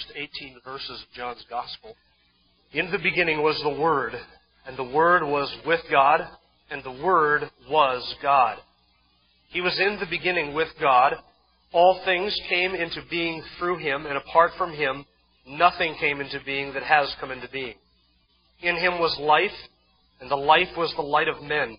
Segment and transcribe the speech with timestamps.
[0.00, 1.94] first 18 verses of John's Gospel.
[2.72, 4.12] In the beginning was the Word,
[4.66, 6.20] and the Word was with God,
[6.70, 8.58] and the Word was God.
[9.48, 11.14] He was in the beginning with God.
[11.72, 15.04] All things came into being through him, and apart from him,
[15.46, 17.74] nothing came into being that has come into being.
[18.62, 19.56] In him was life,
[20.20, 21.76] and the life was the light of men.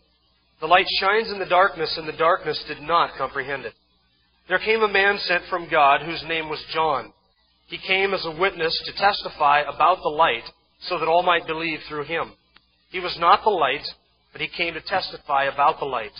[0.59, 3.73] The light shines in the darkness, and the darkness did not comprehend it.
[4.47, 7.13] There came a man sent from God whose name was John.
[7.71, 10.43] He came as a witness to testify about the light,
[10.81, 12.33] so that all might believe through him.
[12.89, 13.87] He was not the light,
[14.33, 16.11] but he came to testify about the light.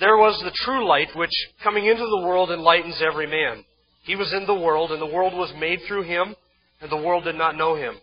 [0.00, 1.30] There was the true light, which,
[1.62, 3.64] coming into the world, enlightens every man.
[4.02, 6.34] He was in the world, and the world was made through him,
[6.80, 7.94] and the world did not know him.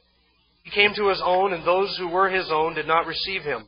[0.63, 3.67] He came to his own, and those who were his own did not receive him.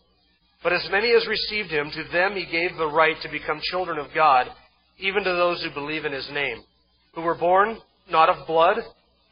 [0.64, 4.00] But as many as received him, to them he gave the right to become children
[4.00, 4.48] of God,
[5.00, 6.64] even to those who believe in his name,
[7.14, 8.78] who were born not of blood,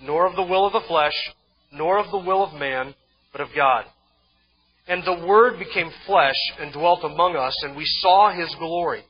[0.01, 1.13] nor of the will of the flesh,
[1.71, 2.93] nor of the will of man,
[3.31, 3.85] but of God.
[4.87, 9.03] And the Word became flesh and dwelt among us, and we saw His glory.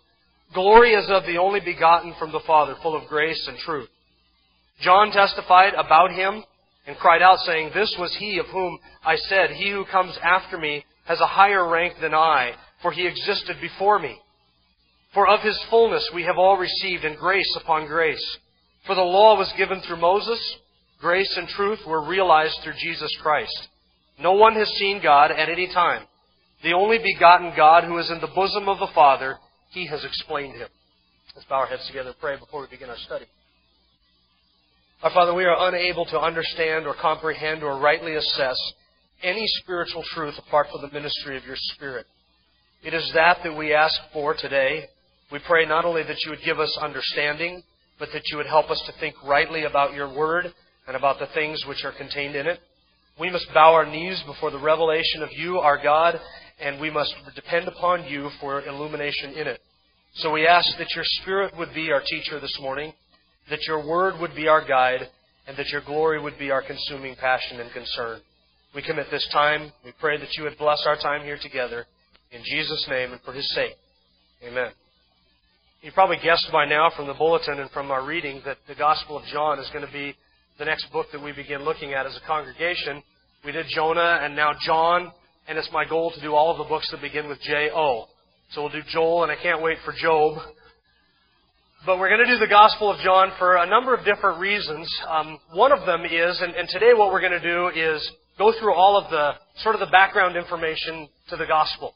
[0.54, 3.90] Glory as of the only begotten from the Father, full of grace and truth.
[4.82, 6.44] John testified about Him
[6.88, 10.58] and cried out, saying, This was He of whom I said, He who comes after
[10.58, 14.18] me has a higher rank than I, for He existed before me.
[15.14, 18.38] For of His fullness we have all received, and grace upon grace.
[18.88, 20.40] For the law was given through Moses,
[21.00, 23.68] grace and truth were realized through Jesus Christ.
[24.20, 26.08] No one has seen God at any time.
[26.64, 29.38] The only begotten God who is in the bosom of the Father,
[29.72, 30.70] He has explained Him.
[31.36, 33.26] Let's bow our heads together and pray before we begin our study.
[35.04, 38.58] Our Father, we are unable to understand or comprehend or rightly assess
[39.22, 42.08] any spiritual truth apart from the ministry of your Spirit.
[42.84, 44.86] It is that that we ask for today.
[45.32, 47.62] We pray not only that you would give us understanding,
[48.00, 50.54] but that you would help us to think rightly about your word
[50.88, 52.60] and about the things which are contained in it.
[53.20, 56.20] We must bow our knees before the revelation of you, our God,
[56.60, 59.60] and we must depend upon you for illumination in it.
[60.16, 62.94] So we ask that your Spirit would be our teacher this morning,
[63.50, 65.08] that your word would be our guide,
[65.48, 68.22] and that your glory would be our consuming passion and concern.
[68.76, 69.72] We commit this time.
[69.84, 71.86] We pray that you would bless our time here together.
[72.32, 73.76] In Jesus' name and for his sake.
[74.44, 74.72] Amen.
[75.84, 79.16] You probably guessed by now from the bulletin and from our reading that the Gospel
[79.16, 80.16] of John is going to be
[80.58, 83.04] the next book that we begin looking at as a congregation.
[83.46, 85.12] We did Jonah and now John,
[85.48, 88.08] and it's my goal to do all of the books that begin with J O.
[88.52, 90.40] So we'll do Joel, and I can't wait for Job.
[91.86, 94.92] But we're going to do the Gospel of John for a number of different reasons.
[95.08, 98.52] Um, one of them is, and, and today what we're going to do is go
[98.60, 101.94] through all of the sort of the background information to the Gospel.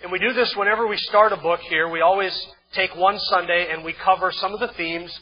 [0.00, 1.90] And we do this whenever we start a book here.
[1.90, 2.32] We always
[2.74, 5.16] take one Sunday and we cover some of the themes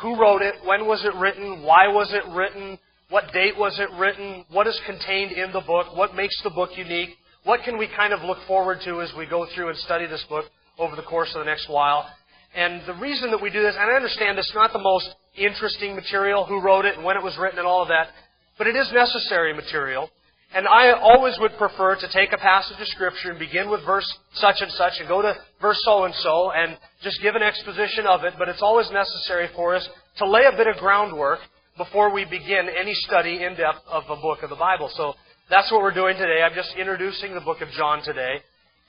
[0.00, 0.54] who wrote it?
[0.64, 1.62] When was it written?
[1.62, 2.78] Why was it written?
[3.10, 4.44] What date was it written?
[4.50, 5.96] What is contained in the book?
[5.96, 7.10] What makes the book unique?
[7.44, 10.24] What can we kind of look forward to as we go through and study this
[10.28, 10.44] book
[10.78, 12.06] over the course of the next while?
[12.54, 15.94] And the reason that we do this, and I understand it's not the most interesting
[15.94, 18.08] material, who wrote it and when it was written and all of that,
[18.56, 20.10] but it is necessary material.
[20.54, 24.06] And I always would prefer to take a passage of Scripture and begin with verse
[24.34, 28.06] such and such and go to verse so and so and just give an exposition
[28.06, 31.40] of it, but it's always necessary for us to lay a bit of groundwork
[31.76, 34.90] before we begin any study in depth of a book of the Bible.
[34.94, 35.14] So
[35.50, 36.42] that's what we're doing today.
[36.42, 38.40] I'm just introducing the book of John today.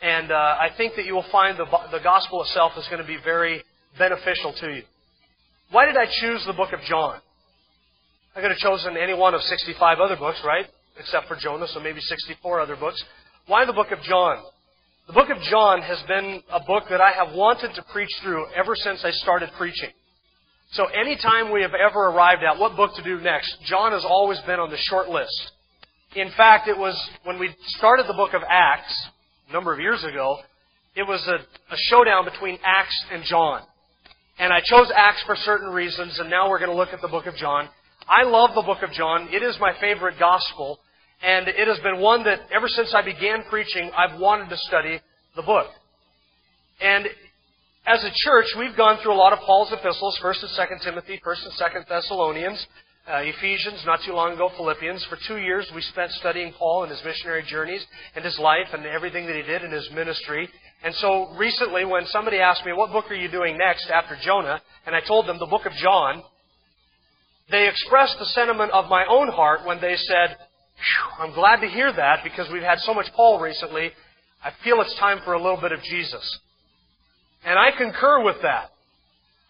[0.01, 3.07] And uh, I think that you will find the, the gospel itself is going to
[3.07, 3.61] be very
[3.97, 4.83] beneficial to you.
[5.71, 7.19] Why did I choose the book of John?
[8.35, 10.65] I could have chosen any one of 65 other books, right?
[10.99, 13.03] Except for Jonah, so maybe 64 other books.
[13.47, 14.43] Why the book of John?
[15.07, 18.45] The book of John has been a book that I have wanted to preach through
[18.55, 19.89] ever since I started preaching.
[20.73, 24.39] So anytime we have ever arrived at what book to do next, John has always
[24.41, 25.51] been on the short list.
[26.15, 29.09] In fact, it was when we started the book of Acts,
[29.49, 30.37] a number of years ago,
[30.95, 31.37] it was a,
[31.73, 33.61] a showdown between Acts and John.
[34.37, 37.07] And I chose Acts for certain reasons, and now we're going to look at the
[37.07, 37.67] book of John.
[38.07, 39.27] I love the book of John.
[39.31, 40.79] It is my favorite gospel.
[41.21, 45.01] And it has been one that ever since I began preaching, I've wanted to study
[45.35, 45.67] the book.
[46.81, 47.05] And
[47.85, 51.19] as a church, we've gone through a lot of Paul's epistles, 1st and 2nd Timothy,
[51.25, 52.65] 1st and 2nd Thessalonians.
[53.07, 55.03] uh, Ephesians, not too long ago, Philippians.
[55.05, 57.83] For two years, we spent studying Paul and his missionary journeys
[58.15, 60.47] and his life and everything that he did in his ministry.
[60.83, 64.61] And so recently, when somebody asked me, What book are you doing next after Jonah?
[64.85, 66.23] and I told them the book of John,
[67.51, 70.37] they expressed the sentiment of my own heart when they said,
[71.19, 73.91] I'm glad to hear that because we've had so much Paul recently.
[74.43, 76.39] I feel it's time for a little bit of Jesus.
[77.45, 78.71] And I concur with that.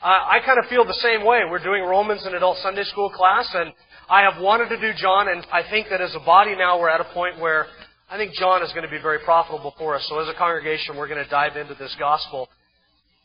[0.01, 1.41] Uh, I kind of feel the same way.
[1.49, 3.73] We're doing Romans in adult Sunday school class, and
[4.09, 6.89] I have wanted to do John, and I think that as a body now we're
[6.89, 7.67] at a point where
[8.09, 10.05] I think John is going to be very profitable for us.
[10.09, 12.49] So as a congregation, we're going to dive into this gospel.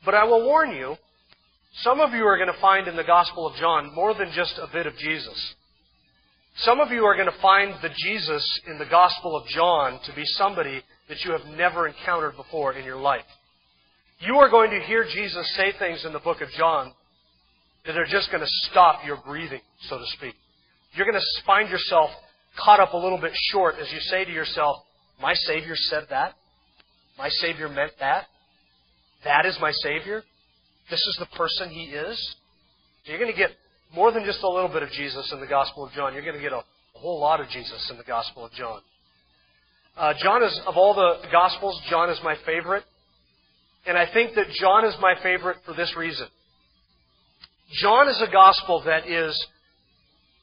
[0.05, 0.97] But I will warn you,
[1.83, 4.59] some of you are going to find in the Gospel of John more than just
[4.59, 5.55] a bit of Jesus.
[6.59, 10.15] Some of you are going to find the Jesus in the Gospel of John to
[10.15, 13.25] be somebody that you have never encountered before in your life.
[14.21, 16.93] You are going to hear Jesus say things in the book of John
[17.87, 20.35] that are just going to stop your breathing, so to speak.
[20.95, 22.11] You're going to find yourself
[22.65, 24.77] caught up a little bit short as you say to yourself,
[25.21, 26.35] My Savior said that?
[27.19, 28.27] My Savior meant that?
[29.25, 30.23] That is my Savior?
[30.89, 32.37] This is the person He is?
[33.07, 33.51] You're going to get
[33.93, 36.15] more than just a little bit of Jesus in the Gospel of John.
[36.15, 36.63] You're going to get a,
[36.95, 38.81] whole lot of Jesus in the Gospel of John.
[39.97, 42.85] Uh, John is, of all the Gospels, John is my favorite.
[43.87, 46.27] And I think that John is my favorite for this reason.
[47.81, 49.47] John is a Gospel that is,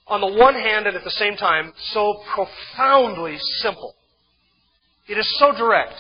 [0.08, 3.96] on the one hand and at the same time, so profoundly simple.
[5.08, 5.96] It is so direct.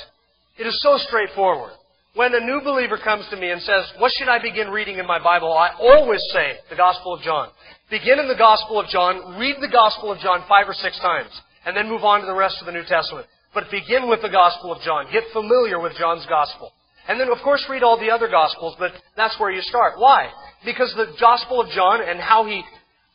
[0.59, 1.71] It is so straightforward.
[2.13, 5.07] When a new believer comes to me and says, What should I begin reading in
[5.07, 5.53] my Bible?
[5.53, 7.49] I always say the Gospel of John.
[7.89, 11.31] Begin in the Gospel of John, read the Gospel of John five or six times,
[11.65, 13.27] and then move on to the rest of the New Testament.
[13.53, 15.07] But begin with the Gospel of John.
[15.11, 16.73] Get familiar with John's Gospel.
[17.07, 19.93] And then, of course, read all the other Gospels, but that's where you start.
[19.97, 20.31] Why?
[20.65, 22.61] Because the Gospel of John and how he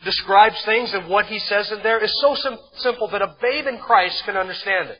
[0.04, 3.66] describes things and what he says in there is so sim- simple that a babe
[3.66, 4.98] in Christ can understand it.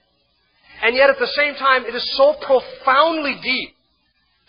[0.82, 3.75] And yet, at the same time, it is so profoundly deep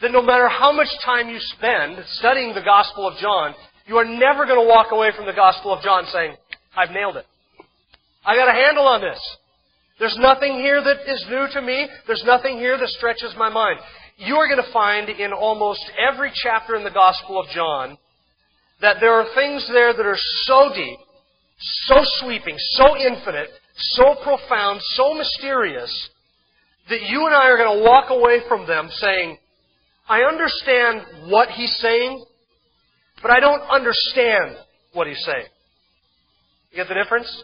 [0.01, 3.55] that no matter how much time you spend studying the Gospel of John,
[3.87, 6.35] you are never going to walk away from the Gospel of John saying,
[6.75, 7.25] I've nailed it.
[8.25, 9.19] I got a handle on this.
[9.99, 11.87] There's nothing here that is new to me.
[12.05, 13.79] There's nothing here that stretches my mind.
[14.17, 17.97] You are going to find in almost every chapter in the Gospel of John
[18.81, 20.99] that there are things there that are so deep,
[21.87, 26.09] so sweeping, so infinite, so profound, so mysterious,
[26.89, 29.37] that you and I are going to walk away from them saying,
[30.09, 32.23] I understand what he's saying,
[33.21, 34.55] but I don't understand
[34.93, 35.47] what he's saying.
[36.71, 37.43] You get the difference?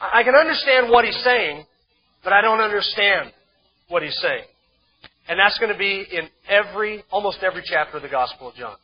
[0.00, 1.64] I can understand what he's saying,
[2.24, 3.32] but I don't understand
[3.88, 4.44] what he's saying.
[5.28, 8.76] And that's going to be in every, almost every chapter of the Gospel of John.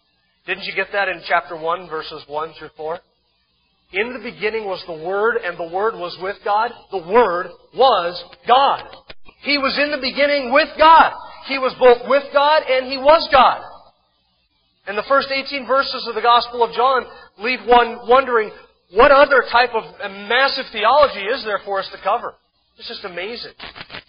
[0.47, 2.99] Didn't you get that in chapter 1, verses 1 through 4?
[3.93, 6.71] In the beginning was the Word, and the Word was with God.
[6.93, 8.85] The Word was God.
[9.43, 11.13] He was in the beginning with God.
[11.47, 13.63] He was both with God and He was God.
[14.87, 17.07] And the first 18 verses of the Gospel of John
[17.39, 18.51] leave one wondering,
[18.93, 19.85] what other type of
[20.29, 22.35] massive theology is there for us to cover?
[22.77, 23.53] It's just amazing.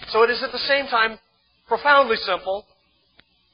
[0.10, 1.20] So it is at the same time
[1.68, 2.66] profoundly simple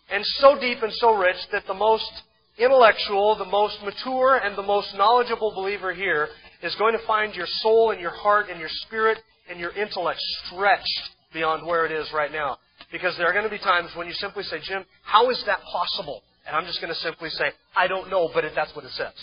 [0.09, 2.09] and so deep and so rich that the most
[2.57, 6.29] intellectual, the most mature, and the most knowledgeable believer here
[6.63, 9.17] is going to find your soul and your heart and your spirit
[9.49, 12.57] and your intellect stretched beyond where it is right now.
[12.91, 15.59] Because there are going to be times when you simply say, Jim, how is that
[15.71, 16.23] possible?
[16.47, 19.13] And I'm just going to simply say, I don't know, but that's what it says.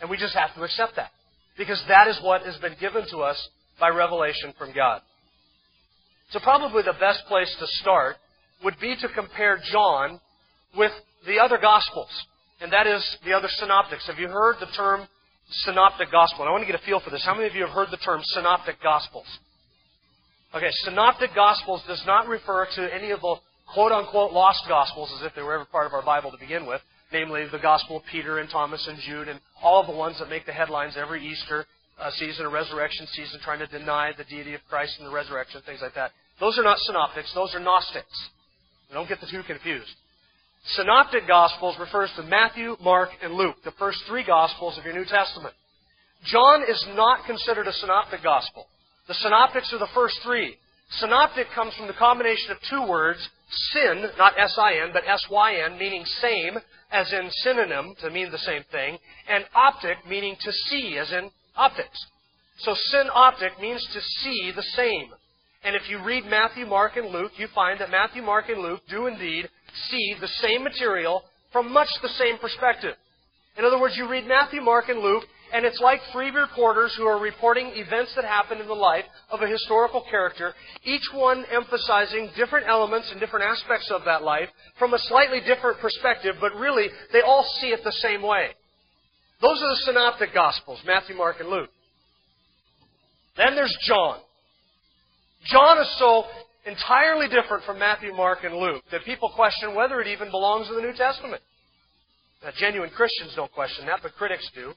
[0.00, 1.10] And we just have to accept that.
[1.56, 3.38] Because that is what has been given to us
[3.80, 5.00] by revelation from God.
[6.30, 8.16] So probably the best place to start
[8.62, 10.20] would be to compare John
[10.76, 10.92] with
[11.26, 12.10] the other Gospels.
[12.60, 14.06] And that is the other synoptics.
[14.06, 15.06] Have you heard the term
[15.64, 16.42] synoptic gospel?
[16.42, 17.24] And I want to get a feel for this.
[17.24, 19.26] How many of you have heard the term synoptic gospels?
[20.54, 23.36] Okay, synoptic gospels does not refer to any of the
[23.74, 26.66] quote unquote lost gospels as if they were ever part of our Bible to begin
[26.66, 26.80] with,
[27.12, 30.30] namely the Gospel of Peter and Thomas and Jude and all of the ones that
[30.30, 31.66] make the headlines every Easter
[32.00, 35.60] uh, season or resurrection season trying to deny the deity of Christ and the resurrection,
[35.66, 36.12] things like that.
[36.40, 38.28] Those are not synoptics, those are Gnostics.
[38.92, 39.90] Don't get the two confused.
[40.74, 45.04] Synoptic Gospels refers to Matthew, Mark, and Luke, the first three Gospels of your New
[45.04, 45.54] Testament.
[46.24, 48.66] John is not considered a synoptic gospel.
[49.08, 50.56] The synoptics are the first three.
[51.00, 53.26] Synoptic comes from the combination of two words,
[53.72, 56.58] syn, not S-I-N, but S-Y-N, meaning same,
[56.92, 58.98] as in synonym, to mean the same thing,
[59.28, 62.06] and optic, meaning to see, as in optics.
[62.58, 65.08] So synoptic means to see the same.
[65.64, 68.82] And if you read Matthew, Mark, and Luke, you find that Matthew, Mark, and Luke
[68.88, 69.48] do indeed
[69.90, 71.22] see the same material
[71.52, 72.94] from much the same perspective.
[73.56, 77.06] In other words, you read Matthew, Mark, and Luke, And it's like three reporters who
[77.06, 82.30] are reporting events that happened in the life of a historical character, each one emphasizing
[82.36, 86.88] different elements and different aspects of that life from a slightly different perspective, but really
[87.12, 88.50] they all see it the same way.
[89.40, 91.70] Those are the synoptic gospels, Matthew, Mark, and Luke.
[93.36, 94.18] Then there's John.
[95.46, 96.24] John is so
[96.66, 100.74] entirely different from Matthew, Mark, and Luke that people question whether it even belongs in
[100.74, 101.40] the New Testament.
[102.42, 104.72] Now, genuine Christians don't question that, but critics do.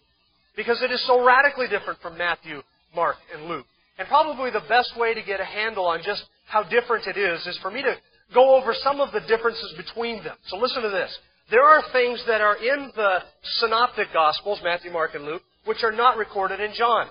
[0.56, 2.62] Because it is so radically different from Matthew,
[2.96, 3.66] Mark, and Luke.
[3.98, 7.46] And probably the best way to get a handle on just how different it is
[7.48, 7.96] is for me to
[8.34, 10.36] go over some of the differences between them.
[10.48, 11.16] So listen to this.
[11.50, 13.20] There are things that are in the
[13.60, 17.08] synoptic gospels, Matthew, Mark, and Luke, which are not recorded in John.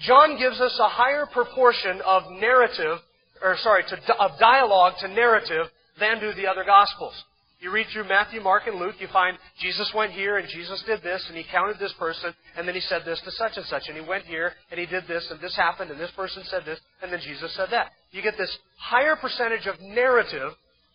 [0.00, 2.98] John gives us a higher proportion of narrative,
[3.42, 5.66] or sorry, to, of dialogue to narrative
[5.98, 7.12] than do the other gospels.
[7.60, 11.02] You read through Matthew, Mark, and Luke, you find Jesus went here and Jesus did
[11.02, 13.82] this and he counted this person and then he said this to such and such
[13.88, 16.62] and he went here and he did this and this happened and this person said
[16.64, 17.90] this and then Jesus said that.
[18.12, 20.52] You get this higher percentage of narrative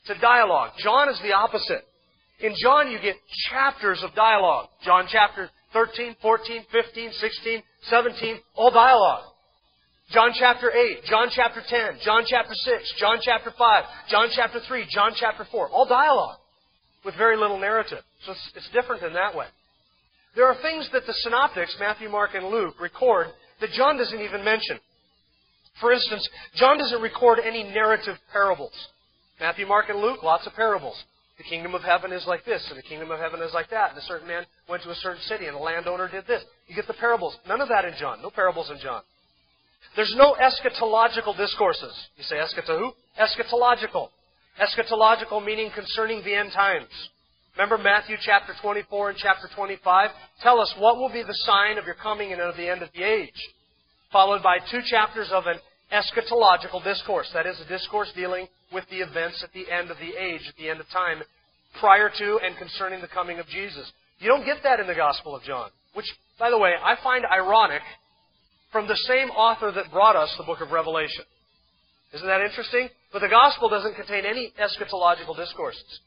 [0.08, 0.72] to dialogue.
[0.80, 1.86] John is the opposite.
[2.40, 3.16] In John, you get
[3.52, 4.70] chapters of dialogue.
[4.84, 9.24] John chapter 13, 14, 15, 16, 17, all dialogue.
[10.12, 14.86] John chapter 8, John chapter 10, John chapter 6, John chapter 5, John chapter 3,
[14.90, 16.38] John chapter 4, all dialogue
[17.06, 18.04] with very little narrative.
[18.26, 19.46] So it's, it's different in that way.
[20.36, 23.28] There are things that the synoptics, Matthew, Mark, and Luke, record
[23.62, 24.80] that John doesn't even mention.
[25.80, 28.74] For instance, John doesn't record any narrative parables.
[29.40, 31.02] Matthew, Mark, and Luke, lots of parables.
[31.38, 33.90] The kingdom of heaven is like this, and the kingdom of heaven is like that.
[33.90, 36.44] And a certain man went to a certain city, and the landowner did this.
[36.68, 37.38] You get the parables.
[37.48, 38.22] None of that in John.
[38.22, 39.02] No parables in John.
[39.96, 41.94] There's no eschatological discourses.
[42.18, 42.92] You say eschato who?
[43.20, 44.10] Eschatological.
[44.60, 46.88] Eschatological meaning concerning the end times.
[47.58, 50.10] Remember Matthew chapter 24 and chapter 25?
[50.42, 52.90] Tell us what will be the sign of your coming and of the end of
[52.94, 53.36] the age.
[54.12, 55.58] Followed by two chapters of an
[55.92, 57.30] eschatological discourse.
[57.34, 60.56] That is, a discourse dealing with the events at the end of the age, at
[60.58, 61.22] the end of time,
[61.80, 63.92] prior to and concerning the coming of Jesus.
[64.20, 65.70] You don't get that in the Gospel of John.
[65.94, 66.08] Which,
[66.40, 67.82] by the way, I find ironic
[68.72, 71.24] from the same author that brought us the book of Revelation.
[72.14, 72.90] Isn't that interesting?
[73.16, 76.02] But the gospel doesn't contain any eschatological discourses.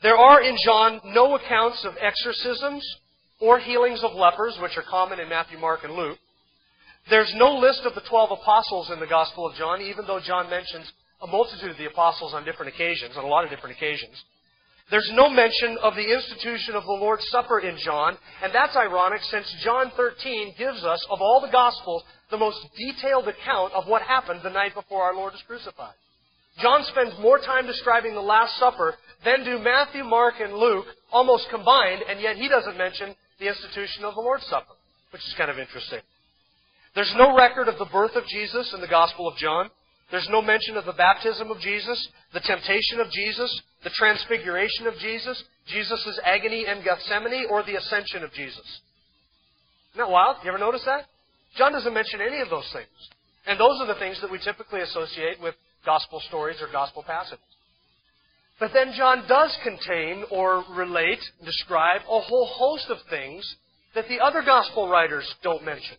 [0.00, 2.86] There are in John no accounts of exorcisms
[3.40, 6.16] or healings of lepers, which are common in Matthew, Mark, and Luke.
[7.10, 10.48] There's no list of the twelve apostles in the Gospel of John, even though John
[10.48, 10.86] mentions
[11.20, 14.14] a multitude of the apostles on different occasions, on a lot of different occasions.
[14.92, 19.22] There's no mention of the institution of the Lord's Supper in John, and that's ironic
[19.32, 24.02] since John 13 gives us, of all the Gospels, the most detailed account of what
[24.02, 25.94] happened the night before our Lord was crucified.
[26.60, 28.94] John spends more time describing the Last Supper
[29.24, 34.04] than do Matthew, Mark, and Luke, almost combined, and yet he doesn't mention the institution
[34.04, 34.74] of the Lord's Supper,
[35.10, 36.00] which is kind of interesting.
[36.94, 39.68] There's no record of the birth of Jesus in the Gospel of John.
[40.10, 43.50] There's no mention of the baptism of Jesus, the temptation of Jesus,
[43.82, 48.80] the transfiguration of Jesus, Jesus' agony in Gethsemane, or the ascension of Jesus.
[49.92, 50.36] Isn't that wild?
[50.44, 51.06] You ever notice that?
[51.56, 52.86] John doesn't mention any of those things.
[53.46, 55.54] And those are the things that we typically associate with
[55.84, 57.44] gospel stories or gospel passages.
[58.60, 63.56] But then John does contain or relate, describe a whole host of things
[63.94, 65.96] that the other gospel writers don't mention.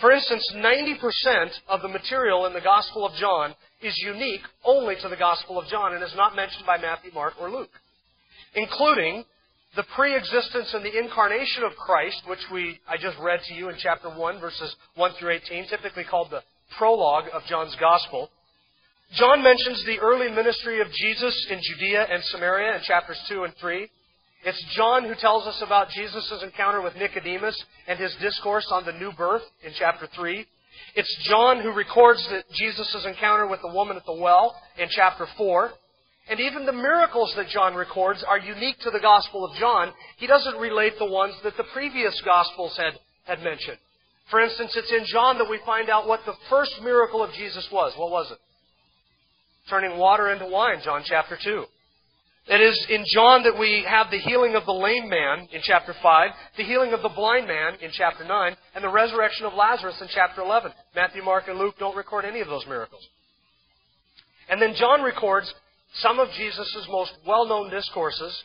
[0.00, 5.08] For instance, 90% of the material in the Gospel of John is unique only to
[5.08, 7.72] the Gospel of John and is not mentioned by Matthew, Mark, or Luke,
[8.54, 9.24] including
[9.74, 13.76] the pre-existence and the incarnation of Christ, which we I just read to you in
[13.78, 16.42] chapter 1, verses 1 through 18, typically called the
[16.78, 18.30] prologue of John's Gospel.
[19.14, 23.54] John mentions the early ministry of Jesus in Judea and Samaria in chapters 2 and
[23.58, 23.88] 3.
[24.44, 28.92] It's John who tells us about Jesus' encounter with Nicodemus and his discourse on the
[28.92, 30.46] new birth in chapter 3.
[30.94, 35.70] It's John who records Jesus' encounter with the woman at the well in chapter 4.
[36.30, 39.90] And even the miracles that John records are unique to the Gospel of John.
[40.18, 42.92] He doesn't relate the ones that the previous Gospels had,
[43.24, 43.78] had mentioned.
[44.30, 47.66] For instance, it's in John that we find out what the first miracle of Jesus
[47.72, 47.94] was.
[47.96, 48.38] What was it?
[49.68, 51.64] Turning water into wine, John chapter 2.
[52.50, 55.94] It is in John that we have the healing of the lame man in chapter
[56.02, 60.00] 5, the healing of the blind man in chapter 9, and the resurrection of Lazarus
[60.00, 60.72] in chapter 11.
[60.96, 63.06] Matthew, Mark, and Luke don't record any of those miracles.
[64.48, 65.52] And then John records
[65.96, 68.42] some of Jesus' most well-known discourses,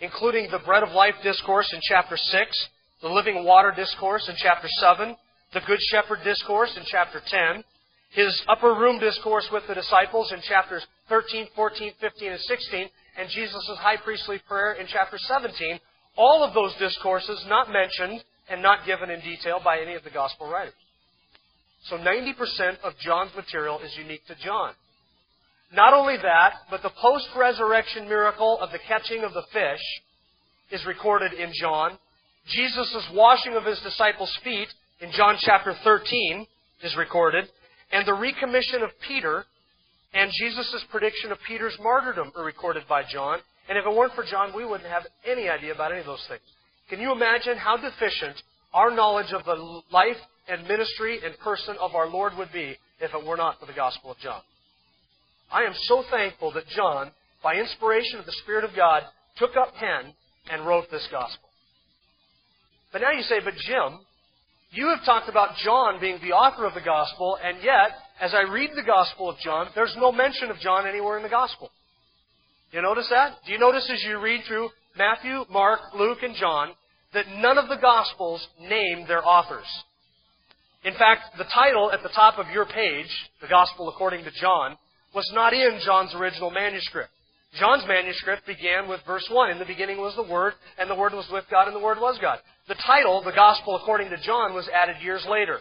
[0.00, 2.68] including the bread of life discourse in chapter 6,
[3.00, 5.16] the living water discourse in chapter 7,
[5.54, 7.64] the good shepherd discourse in chapter 10,
[8.10, 12.88] his upper room discourse with the disciples in chapters 13, 14, 15, and 16,
[13.18, 15.78] and Jesus' high priestly prayer in chapter 17,
[16.16, 20.10] all of those discourses not mentioned and not given in detail by any of the
[20.10, 20.74] gospel writers.
[21.84, 24.72] So 90% of John's material is unique to John.
[25.72, 29.80] Not only that, but the post-resurrection miracle of the catching of the fish
[30.70, 31.98] is recorded in John.
[32.48, 34.68] Jesus' washing of his disciples' feet
[35.00, 36.46] in John chapter 13
[36.82, 37.48] is recorded.
[37.92, 39.44] And the recommission of Peter
[40.14, 43.38] and Jesus' prediction of Peter's martyrdom are recorded by John.
[43.68, 46.24] And if it weren't for John, we wouldn't have any idea about any of those
[46.28, 46.42] things.
[46.88, 48.36] Can you imagine how deficient
[48.72, 50.16] our knowledge of the life
[50.48, 53.74] and ministry and person of our Lord would be if it were not for the
[53.74, 54.40] Gospel of John?
[55.52, 57.10] I am so thankful that John,
[57.42, 59.02] by inspiration of the Spirit of God,
[59.36, 60.12] took up pen
[60.50, 61.48] and wrote this Gospel.
[62.92, 64.00] But now you say, but Jim,
[64.70, 68.42] you have talked about John being the author of the Gospel, and yet, as I
[68.42, 71.70] read the Gospel of John, there's no mention of John anywhere in the Gospel.
[72.72, 73.36] You notice that?
[73.46, 76.72] Do you notice as you read through Matthew, Mark, Luke, and John
[77.14, 79.66] that none of the Gospels name their authors?
[80.84, 83.10] In fact, the title at the top of your page,
[83.40, 84.76] The Gospel According to John,
[85.14, 87.10] was not in John's original manuscript.
[87.56, 89.50] John's manuscript began with verse 1.
[89.50, 91.98] In the beginning was the Word, and the Word was with God, and the Word
[91.98, 92.38] was God.
[92.68, 95.60] The title, The Gospel According to John, was added years later.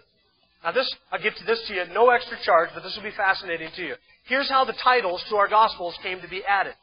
[0.64, 3.16] Now this, I'll give this to you at no extra charge, but this will be
[3.16, 3.96] fascinating to you.
[4.26, 6.74] Here's how the titles to our Gospels came to be added.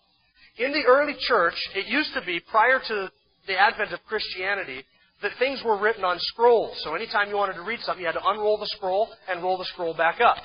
[0.57, 3.11] In the early church, it used to be, prior to
[3.47, 4.85] the advent of Christianity,
[5.21, 6.81] that things were written on scrolls.
[6.83, 9.59] So anytime you wanted to read something, you had to unroll the scroll and roll
[9.59, 10.37] the scroll back up.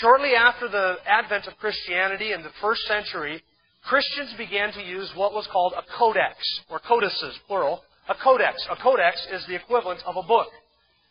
[0.00, 3.42] Shortly after the advent of Christianity in the first century,
[3.84, 6.38] Christians began to use what was called a codex,
[6.70, 7.82] or codices, plural.
[8.08, 8.66] A codex.
[8.70, 10.48] A codex is the equivalent of a book.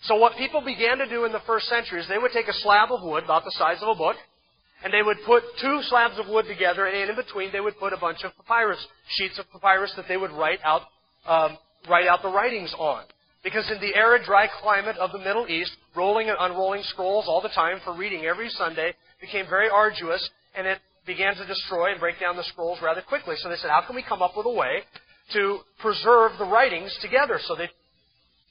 [0.03, 2.53] So what people began to do in the first century is they would take a
[2.53, 4.15] slab of wood, about the size of a book,
[4.83, 7.93] and they would put two slabs of wood together, and in between they would put
[7.93, 10.81] a bunch of papyrus, sheets of papyrus that they would write out,
[11.27, 13.03] um, write out the writings on.
[13.43, 17.41] Because in the arid, dry climate of the Middle East, rolling and unrolling scrolls all
[17.41, 21.99] the time for reading every Sunday became very arduous, and it began to destroy and
[21.99, 23.35] break down the scrolls rather quickly.
[23.37, 24.83] So they said, how can we come up with a way
[25.33, 27.39] to preserve the writings together?
[27.45, 27.69] So they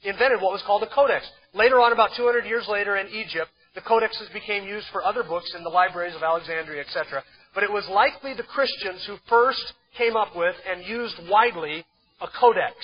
[0.03, 1.25] invented what was called a codex.
[1.53, 5.53] Later on, about 200 years later in Egypt, the codexes became used for other books
[5.55, 7.23] in the libraries of Alexandria, etc.
[7.53, 11.85] But it was likely the Christians who first came up with and used widely
[12.19, 12.75] a codex.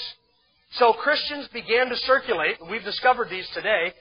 [0.73, 3.93] So Christians began to circulate, we've discovered these today,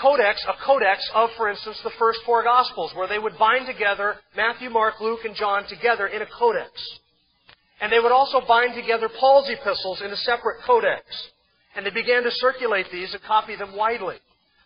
[0.00, 4.16] codex, a codex of, for instance, the first four Gospels, where they would bind together
[4.36, 6.70] Matthew, Mark, Luke, and John together in a codex.
[7.80, 11.04] And they would also bind together Paul's epistles in a separate codex.
[11.76, 14.16] And they began to circulate these and copy them widely.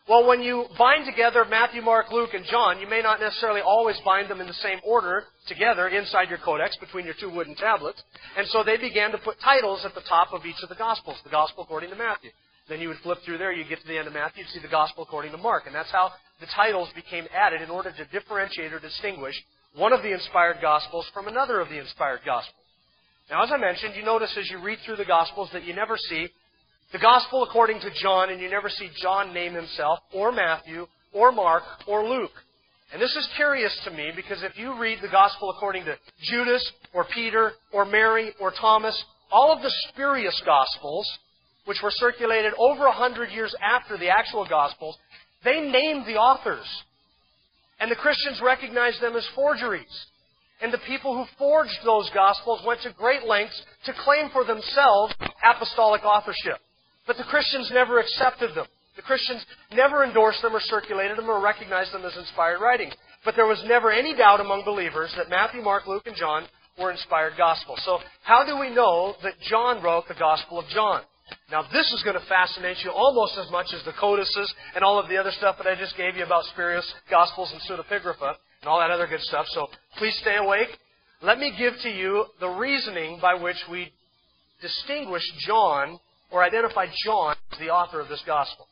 [0.09, 3.97] Well, when you bind together Matthew, Mark, Luke, and John, you may not necessarily always
[4.05, 8.03] bind them in the same order together inside your codex between your two wooden tablets.
[8.37, 11.19] And so they began to put titles at the top of each of the Gospels.
[11.23, 12.31] The Gospel according to Matthew.
[12.69, 14.61] Then you would flip through there, you get to the end of Matthew, you'd see
[14.61, 15.65] the Gospel according to Mark.
[15.67, 19.35] And that's how the titles became added in order to differentiate or distinguish
[19.75, 22.55] one of the inspired Gospels from another of the inspired Gospels.
[23.31, 25.97] Now, as I mentioned, you notice as you read through the Gospels that you never
[25.97, 26.29] see
[26.93, 31.33] the Gospel according to John, and you never see John name himself, or Matthew, or
[31.33, 32.33] Mark, or Luke.
[32.93, 36.71] And this is curious to me because if you read the Gospel according to Judas,
[36.93, 41.11] or Peter, or Mary, or Thomas, all of the spurious Gospels,
[41.65, 44.97] which were circulated over a hundred years after the actual Gospels,
[45.45, 46.67] they named the authors.
[47.81, 50.07] And the Christians recognized them as forgeries.
[50.61, 55.15] And the people who forged those Gospels went to great lengths to claim for themselves
[55.45, 56.59] apostolic authorship.
[57.07, 58.67] But the Christians never accepted them.
[58.95, 62.95] The Christians never endorsed them or circulated them or recognized them as inspired writings.
[63.25, 66.47] But there was never any doubt among believers that Matthew, Mark, Luke, and John
[66.79, 67.81] were inspired gospels.
[67.85, 71.03] So how do we know that John wrote the Gospel of John?
[71.51, 74.99] Now this is going to fascinate you almost as much as the codices and all
[74.99, 78.69] of the other stuff that I just gave you about spurious gospels and pseudepigrapha and
[78.69, 79.47] all that other good stuff.
[79.51, 79.69] So
[79.99, 80.69] please stay awake.
[81.23, 83.93] Let me give to you the reasoning by which we
[84.61, 85.99] distinguish John
[86.31, 88.67] or identify John as the author of this gospel.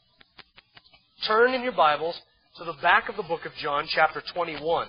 [1.26, 2.18] Turn in your Bibles
[2.56, 4.88] to the back of the book of John, chapter 21.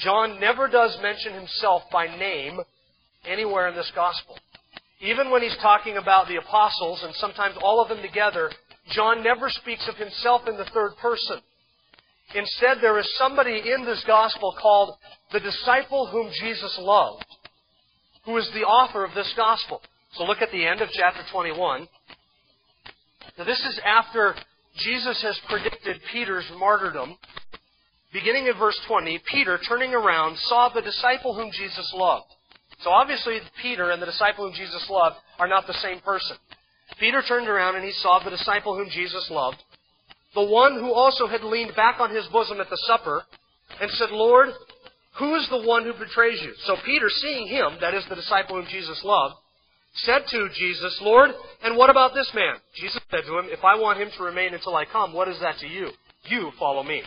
[0.00, 2.60] John never does mention himself by name
[3.24, 4.36] anywhere in this gospel.
[5.00, 8.50] Even when he's talking about the apostles, and sometimes all of them together,
[8.90, 11.40] John never speaks of himself in the third person.
[12.34, 14.94] Instead, there is somebody in this gospel called
[15.32, 17.24] the disciple whom Jesus loved,
[18.24, 19.80] who is the author of this gospel.
[20.12, 21.88] So look at the end of chapter 21.
[23.38, 24.34] Now this is after
[24.76, 27.16] Jesus has predicted Peter's martyrdom.
[28.12, 32.26] Beginning in verse 20, Peter, turning around, saw the disciple whom Jesus loved.
[32.82, 36.36] So obviously, Peter and the disciple whom Jesus loved are not the same person.
[36.98, 39.58] Peter turned around and he saw the disciple whom Jesus loved,
[40.34, 43.22] the one who also had leaned back on his bosom at the supper,
[43.80, 44.48] and said, Lord,
[45.18, 46.52] who is the one who betrays you?
[46.66, 49.34] So Peter, seeing him, that is the disciple whom Jesus loved,
[49.94, 51.30] said to Jesus, Lord,
[51.62, 52.54] and what about this man?
[52.76, 55.40] Jesus said to him, If I want him to remain until I come, what is
[55.40, 55.90] that to you?
[56.24, 57.02] You follow me.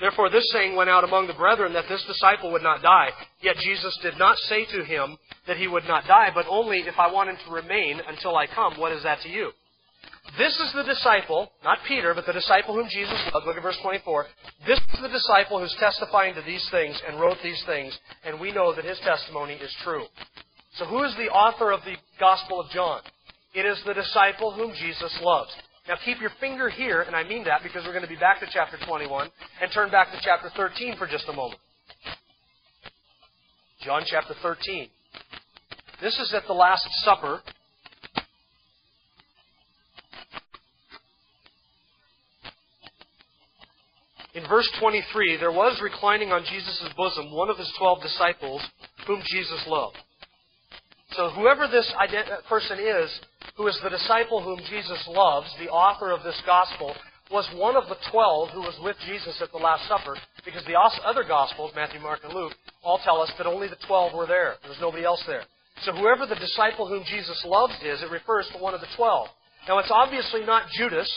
[0.00, 3.08] Therefore this saying went out among the brethren that this disciple would not die.
[3.40, 6.98] Yet Jesus did not say to him that he would not die, but only if
[6.98, 9.52] I want him to remain until I come, what is that to you?
[10.36, 13.46] This is the disciple, not Peter, but the disciple whom Jesus loved.
[13.46, 14.26] Look at verse 24.
[14.66, 18.52] This is the disciple who's testifying to these things and wrote these things, and we
[18.52, 20.04] know that his testimony is true.
[20.74, 23.00] So who is the author of the Gospel of John?
[23.54, 25.50] It is the disciple whom Jesus loves.
[25.88, 28.40] Now keep your finger here, and I mean that because we're going to be back
[28.40, 29.28] to chapter 21,
[29.62, 31.60] and turn back to chapter 13 for just a moment.
[33.82, 34.88] John chapter 13.
[36.02, 37.40] This is at the Last Supper.
[44.34, 48.60] In verse 23, there was reclining on Jesus' bosom one of his twelve disciples
[49.06, 49.96] whom Jesus loved.
[51.12, 51.90] So whoever this
[52.48, 53.20] person is,
[53.56, 56.94] who is the disciple whom Jesus loves, the author of this gospel,
[57.30, 60.78] was one of the twelve who was with Jesus at the Last Supper, because the
[61.04, 62.52] other gospels, Matthew, Mark, and Luke,
[62.84, 64.54] all tell us that only the twelve were there.
[64.62, 65.42] There was nobody else there.
[65.82, 69.28] So whoever the disciple whom Jesus loves is, it refers to one of the twelve.
[69.66, 71.10] Now it's obviously not Judas,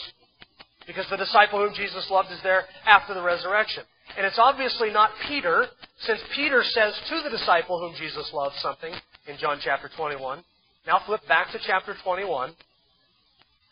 [0.86, 3.84] because the disciple whom Jesus loved is there after the resurrection.
[4.16, 5.66] And it's obviously not Peter,
[6.00, 8.92] since Peter says to the disciple whom Jesus loved something
[9.28, 10.42] in John chapter 21.
[10.90, 12.50] Now flip back to chapter 21,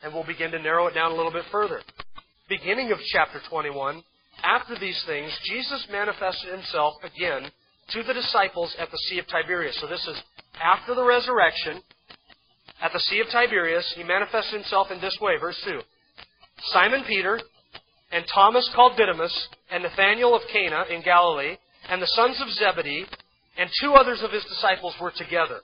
[0.04, 1.80] and we'll begin to narrow it down a little bit further.
[2.48, 4.04] Beginning of chapter 21,
[4.44, 7.50] after these things, Jesus manifested himself again
[7.90, 9.76] to the disciples at the Sea of Tiberias.
[9.80, 10.16] So this is
[10.62, 11.82] after the resurrection,
[12.80, 15.80] at the Sea of Tiberias, he manifested himself in this way, verse 2.
[16.70, 17.40] Simon Peter,
[18.12, 21.56] and Thomas called Didymus, and Nathanael of Cana in Galilee,
[21.90, 23.06] and the sons of Zebedee,
[23.58, 25.62] and two others of his disciples were together.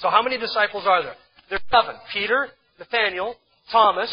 [0.00, 1.14] So how many disciples are there?
[1.50, 2.00] There are seven.
[2.12, 3.34] Peter, Nathanael,
[3.72, 4.10] Thomas,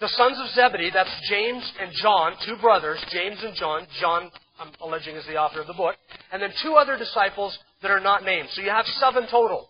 [0.00, 3.86] the sons of Zebedee, that's James and John, two brothers, James and John.
[4.00, 5.94] John, I'm alleging, is the author of the book.
[6.32, 8.48] And then two other disciples that are not named.
[8.52, 9.68] So you have seven total.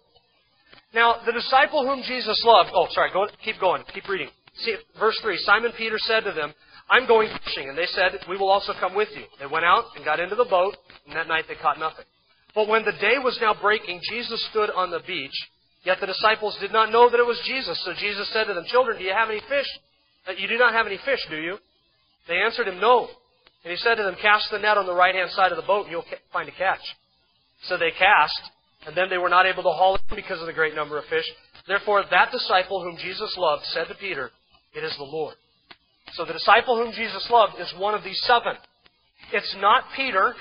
[0.95, 4.29] Now, the disciple whom Jesus loved, oh, sorry, go, keep going, keep reading.
[4.59, 6.53] See, verse 3 Simon Peter said to them,
[6.89, 7.69] I'm going fishing.
[7.69, 9.25] And they said, We will also come with you.
[9.39, 12.05] They went out and got into the boat, and that night they caught nothing.
[12.57, 15.37] But when the day was now breaking, Jesus stood on the beach.
[15.85, 17.79] Yet the disciples did not know that it was Jesus.
[17.85, 19.69] So Jesus said to them, Children, do you have any fish?
[20.27, 21.59] Uh, you do not have any fish, do you?
[22.27, 23.09] They answered him, No.
[23.63, 25.69] And he said to them, Cast the net on the right hand side of the
[25.69, 26.81] boat, and you'll find a catch.
[27.69, 28.41] So they cast,
[28.87, 31.05] and then they were not able to haul in because of the great number of
[31.05, 31.27] fish.
[31.69, 34.31] Therefore, that disciple whom Jesus loved said to Peter,
[34.75, 35.35] It is the Lord.
[36.15, 38.57] So the disciple whom Jesus loved is one of these seven.
[39.33, 40.35] It's not Peter.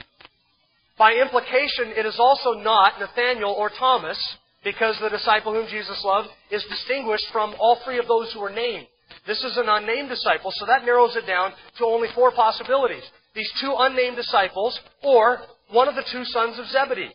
[0.97, 4.17] By implication, it is also not Nathanael or Thomas,
[4.63, 8.49] because the disciple whom Jesus loved is distinguished from all three of those who were
[8.49, 8.87] named.
[9.27, 13.03] This is an unnamed disciple, so that narrows it down to only four possibilities.
[13.35, 17.13] These two unnamed disciples, or one of the two sons of Zebedee.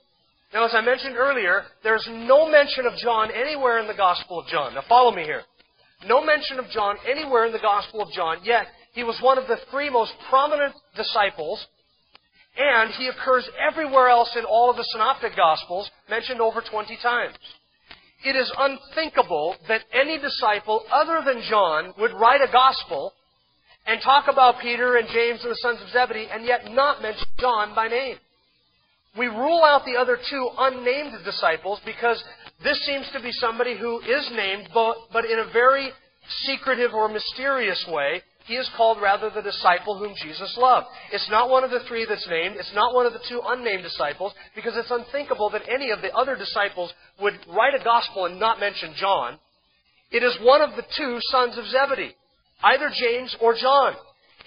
[0.53, 4.47] Now, as I mentioned earlier, there's no mention of John anywhere in the Gospel of
[4.49, 4.75] John.
[4.75, 5.43] Now, follow me here.
[6.07, 9.47] No mention of John anywhere in the Gospel of John, yet he was one of
[9.47, 11.64] the three most prominent disciples,
[12.56, 17.34] and he occurs everywhere else in all of the Synoptic Gospels, mentioned over 20 times.
[18.24, 23.14] It is unthinkable that any disciple other than John would write a gospel
[23.86, 27.24] and talk about Peter and James and the sons of Zebedee and yet not mention
[27.38, 28.16] John by name.
[29.18, 32.22] We rule out the other two unnamed disciples because
[32.62, 35.90] this seems to be somebody who is named, but, but in a very
[36.44, 38.22] secretive or mysterious way.
[38.46, 40.87] He is called rather the disciple whom Jesus loved.
[41.12, 42.57] It's not one of the three that's named.
[42.59, 46.12] It's not one of the two unnamed disciples because it's unthinkable that any of the
[46.14, 49.38] other disciples would write a gospel and not mention John.
[50.11, 52.16] It is one of the two sons of Zebedee,
[52.62, 53.94] either James or John.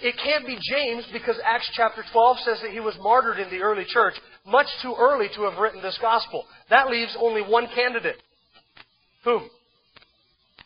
[0.02, 3.62] It can't be James because Acts chapter 12 says that he was martyred in the
[3.62, 6.44] early church, much too early to have written this gospel.
[6.68, 8.16] That leaves only one candidate.
[9.24, 9.48] Whom?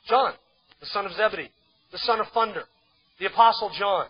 [0.08, 0.32] John,
[0.80, 1.50] the son of Zebedee,
[1.92, 2.64] the son of thunder,
[3.18, 4.06] the apostle John.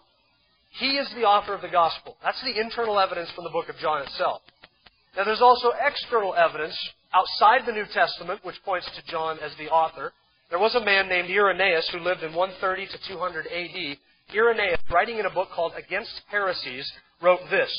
[0.78, 2.16] He is the author of the gospel.
[2.22, 4.42] That's the internal evidence from the book of John itself.
[5.16, 6.76] Now there's also external evidence
[7.12, 10.12] outside the New Testament which points to John as the author.
[10.50, 13.98] There was a man named Irenaeus who lived in 130 to 200 AD
[14.34, 16.90] Irenaeus, writing in a book called Against Heresies,
[17.22, 17.70] wrote this.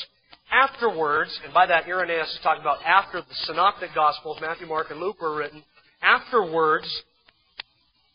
[0.52, 4.98] Afterwards, and by that Irenaeus is talking about after the Synoptic Gospels, Matthew, Mark, and
[4.98, 5.62] Luke were written,
[6.02, 6.88] afterwards,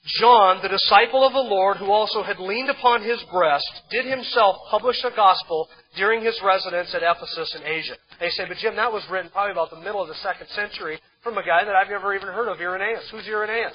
[0.06, 4.58] John, the disciple of the Lord, who also had leaned upon his breast, did himself
[4.70, 7.96] publish a gospel during his residence at Ephesus in Asia.
[8.20, 11.00] They say, but Jim, that was written probably about the middle of the second century
[11.24, 13.10] from a guy that I've never even heard of, Irenaeus.
[13.10, 13.74] Who's Irenaeus?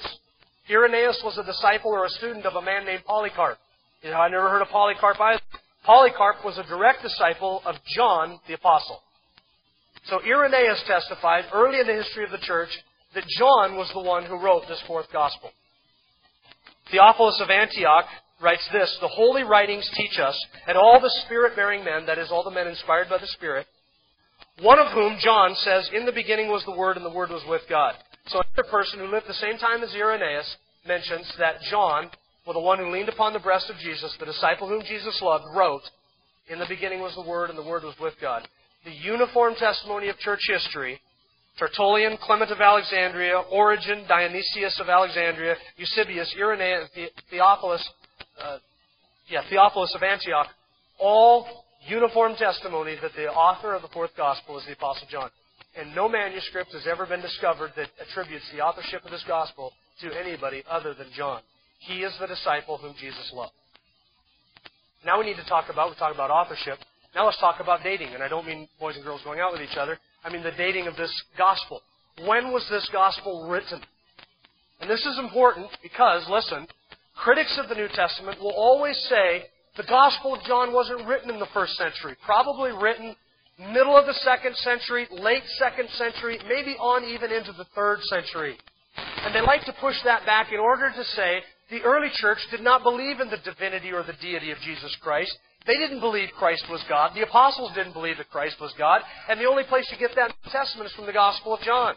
[0.69, 3.57] Irenaeus was a disciple or a student of a man named Polycarp.
[4.01, 5.41] You know, I never heard of Polycarp either.
[5.83, 9.01] Polycarp was a direct disciple of John the Apostle.
[10.05, 12.69] So Irenaeus testified early in the history of the church
[13.15, 15.51] that John was the one who wrote this fourth gospel.
[16.91, 18.05] Theophilus of Antioch
[18.41, 22.29] writes this The holy writings teach us, and all the spirit bearing men, that is,
[22.31, 23.65] all the men inspired by the Spirit,
[24.61, 27.43] one of whom, John, says, In the beginning was the Word, and the Word was
[27.47, 27.95] with God.
[28.27, 32.09] So another person who lived the same time as Irenaeus mentions that John,
[32.45, 35.45] well, the one who leaned upon the breast of Jesus, the disciple whom Jesus loved,
[35.55, 35.81] wrote,
[36.49, 38.47] In the beginning was the Word, and the Word was with God.
[38.83, 40.99] The uniform testimony of church history
[41.59, 46.89] Tertullian, Clement of Alexandria, Origen, Dionysius of Alexandria, Eusebius, Irenaeus,
[47.29, 47.87] Theophilus,
[48.41, 48.57] uh,
[49.29, 50.47] yeah, Theophilus of Antioch,
[50.99, 55.29] all uniform testimony that the author of the fourth gospel is the Apostle John.
[55.77, 60.11] And no manuscript has ever been discovered that attributes the authorship of this gospel to
[60.19, 61.41] anybody other than John.
[61.79, 63.53] He is the disciple whom Jesus loved.
[65.05, 66.77] Now we need to talk about, we talk about authorship.
[67.15, 68.13] Now let's talk about dating.
[68.13, 69.97] And I don't mean boys and girls going out with each other.
[70.23, 71.81] I mean the dating of this gospel.
[72.25, 73.81] When was this gospel written?
[74.79, 76.67] And this is important because, listen,
[77.15, 79.45] critics of the New Testament will always say
[79.77, 82.15] the Gospel of John wasn't written in the first century.
[82.25, 83.15] Probably written
[83.59, 88.57] middle of the second century, late second century, maybe on even into the third century.
[88.97, 92.61] And they like to push that back in order to say the early church did
[92.61, 95.37] not believe in the divinity or the deity of Jesus Christ.
[95.67, 97.11] They didn't believe Christ was God.
[97.13, 99.01] The apostles didn't believe that Christ was God.
[99.29, 101.93] And the only place you get that the Testament is from the Gospel of John.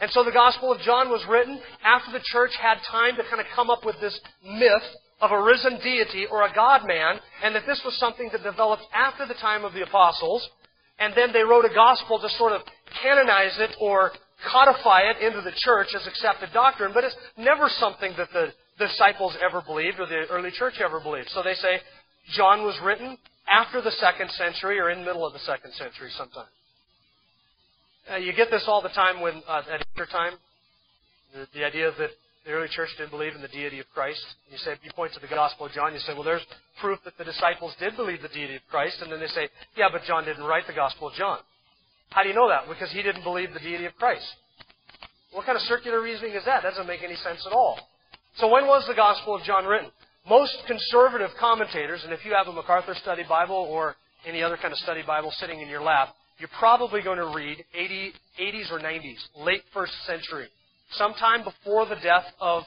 [0.00, 3.40] And so the Gospel of John was written after the church had time to kind
[3.40, 4.82] of come up with this myth
[5.20, 8.82] of a risen deity or a God man, and that this was something that developed
[8.92, 10.48] after the time of the apostles.
[10.98, 12.62] And then they wrote a gospel to sort of
[13.02, 14.10] canonize it or
[14.50, 19.36] codify it into the church as accepted doctrine, but it's never something that the disciples
[19.40, 21.28] ever believed or the early church ever believed.
[21.30, 21.78] So they say,
[22.30, 26.10] John was written after the second century or in the middle of the second century
[26.16, 26.46] sometime.
[28.10, 30.34] Uh, you get this all the time when uh, at Easter time.
[31.34, 32.10] The, the, idea that
[32.44, 34.20] the early church didn't believe in the deity of Christ.
[34.50, 35.94] You say you point to the Gospel of John.
[35.94, 36.44] You say, well, there's
[36.80, 39.88] proof that the disciples did believe the deity of Christ, and then they say, yeah,
[39.90, 41.38] but John didn't write the Gospel of John.
[42.10, 42.68] How do you know that?
[42.68, 44.26] Because he didn't believe the deity of Christ.
[45.32, 46.62] What kind of circular reasoning is that?
[46.62, 47.78] That doesn't make any sense at all.
[48.36, 49.90] So when was the Gospel of John written?
[50.28, 54.72] Most conservative commentators, and if you have a MacArthur Study Bible or any other kind
[54.72, 58.78] of study Bible sitting in your lap, you're probably going to read 80, 80s or
[58.78, 60.46] 90s, late first century,
[60.92, 62.62] sometime before the death of,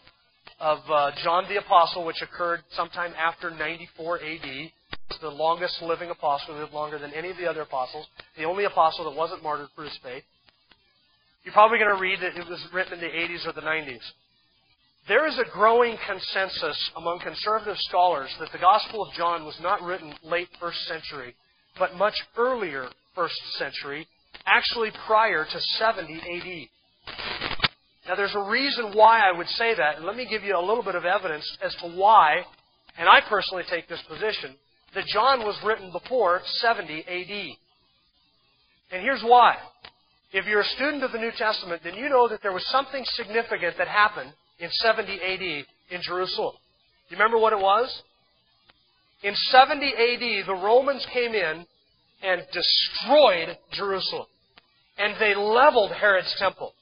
[0.59, 4.71] of uh, John the Apostle, which occurred sometime after 94 AD.
[5.21, 8.05] The longest living apostle, lived longer than any of the other apostles,
[8.37, 10.23] the only apostle that wasn't martyred for his faith.
[11.43, 14.01] You're probably going to read that it was written in the 80s or the 90s.
[15.07, 19.83] There is a growing consensus among conservative scholars that the Gospel of John was not
[19.83, 21.35] written late first century,
[21.77, 24.07] but much earlier first century,
[24.47, 27.13] actually prior to 70 AD.
[28.07, 30.65] Now there's a reason why I would say that, and let me give you a
[30.65, 32.41] little bit of evidence as to why,
[32.97, 34.55] and I personally take this position,
[34.95, 37.57] that John was written before 70 AD.
[38.91, 39.57] And here's why.
[40.33, 43.05] If you're a student of the New Testament, then you know that there was something
[43.15, 46.53] significant that happened in 70 AD in Jerusalem.
[47.09, 48.01] Do you remember what it was?
[49.23, 51.65] In 70 AD, the Romans came in
[52.23, 54.27] and destroyed Jerusalem.
[54.97, 56.73] And they leveled Herod's temple.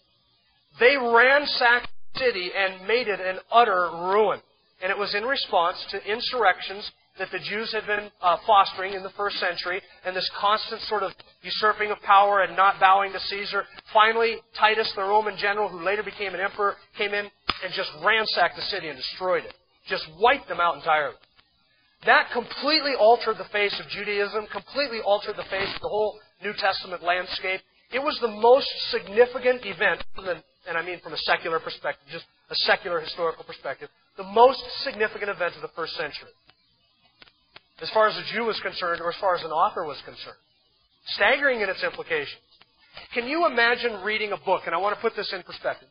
[0.79, 4.39] They ransacked the city and made it an utter ruin.
[4.81, 9.03] And it was in response to insurrections that the Jews had been uh, fostering in
[9.03, 11.11] the first century, and this constant sort of
[11.43, 13.63] usurping of power and not bowing to Caesar.
[13.93, 17.25] Finally, Titus, the Roman general, who later became an emperor, came in
[17.63, 19.53] and just ransacked the city and destroyed it.
[19.87, 21.15] Just wiped them out entirely.
[22.05, 26.53] That completely altered the face of Judaism, completely altered the face of the whole New
[26.57, 27.61] Testament landscape.
[27.93, 30.03] It was the most significant event,
[30.67, 35.29] and I mean from a secular perspective, just a secular historical perspective, the most significant
[35.29, 36.29] event of the first century
[37.83, 40.39] as far as a Jew was concerned or as far as an author was concerned.
[41.19, 42.39] Staggering in its implications.
[43.13, 45.89] Can you imagine reading a book, and I want to put this in perspective.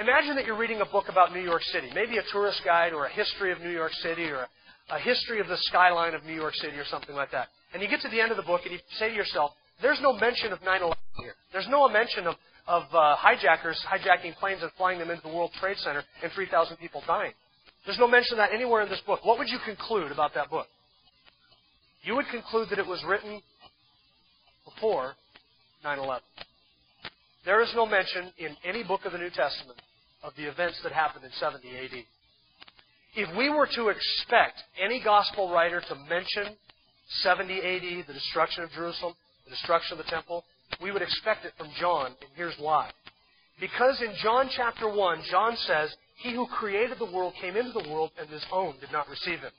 [0.00, 3.04] Imagine that you're reading a book about New York City, maybe a tourist guide or
[3.04, 4.48] a history of New York City or
[4.90, 7.48] a, a history of the skyline of New York City or something like that.
[7.72, 9.52] And you get to the end of the book and you say to yourself,
[9.82, 11.34] there's no mention of 9-11 here.
[11.52, 12.34] There's no mention of,
[12.66, 16.76] of uh, hijackers hijacking planes and flying them into the World Trade Center and 3,000
[16.78, 17.32] people dying.
[17.84, 19.24] There's no mention of that anywhere in this book.
[19.24, 20.66] What would you conclude about that book?
[22.04, 23.40] You would conclude that it was written
[24.66, 25.14] before
[25.82, 26.22] 9 11.
[27.46, 29.78] There is no mention in any book of the New Testament
[30.22, 32.04] of the events that happened in 70 AD.
[33.16, 36.56] If we were to expect any gospel writer to mention
[37.22, 39.14] 70 AD, the destruction of Jerusalem,
[39.44, 40.44] the destruction of the temple,
[40.82, 42.90] we would expect it from John, and here's why.
[43.60, 47.88] Because in John chapter 1, John says, He who created the world came into the
[47.88, 49.52] world, and his own did not receive him.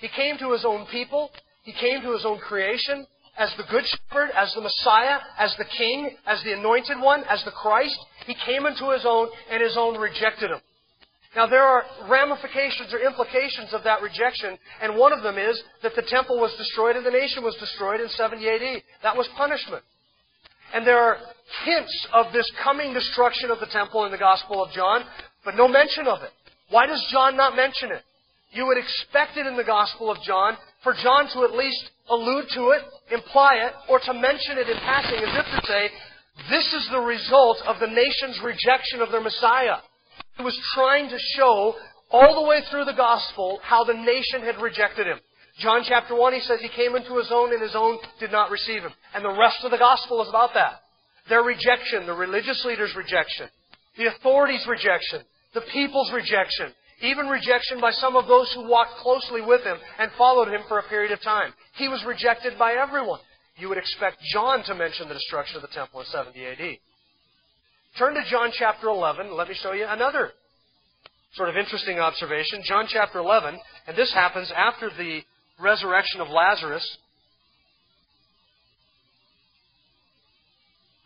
[0.00, 1.30] He came to his own people,
[1.66, 5.64] he came to his own creation, as the Good Shepherd, as the Messiah, as the
[5.76, 7.98] King, as the Anointed One, as the Christ.
[8.24, 10.60] He came into His own, and His own rejected Him.
[11.34, 15.94] Now, there are ramifications or implications of that rejection, and one of them is that
[15.94, 18.82] the temple was destroyed and the nation was destroyed in 70 AD.
[19.02, 19.82] That was punishment.
[20.72, 21.18] And there are
[21.64, 25.02] hints of this coming destruction of the temple in the Gospel of John,
[25.44, 26.30] but no mention of it.
[26.70, 28.02] Why does John not mention it?
[28.52, 32.46] You would expect it in the Gospel of John for John to at least allude
[32.54, 35.90] to it, imply it, or to mention it in passing as if to say,
[36.48, 39.82] this is the result of the nation's rejection of their Messiah.
[40.36, 41.74] He was trying to show
[42.12, 45.18] all the way through the gospel how the nation had rejected him.
[45.58, 48.52] John chapter 1, he says he came into his own and his own did not
[48.52, 48.92] receive him.
[49.12, 50.82] And the rest of the gospel is about that.
[51.28, 53.48] Their rejection, the religious leaders' rejection,
[53.98, 55.22] the authorities' rejection,
[55.52, 56.70] the people's rejection,
[57.02, 60.78] even rejection by some of those who walked closely with him and followed him for
[60.78, 61.52] a period of time.
[61.76, 63.20] He was rejected by everyone.
[63.58, 66.78] You would expect John to mention the destruction of the temple in 70 AD.
[67.98, 69.34] Turn to John chapter 11.
[69.34, 70.32] Let me show you another
[71.34, 72.62] sort of interesting observation.
[72.64, 75.20] John chapter 11, and this happens after the
[75.58, 76.98] resurrection of Lazarus.